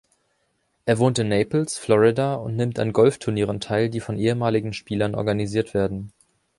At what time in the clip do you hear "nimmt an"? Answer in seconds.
2.55-2.91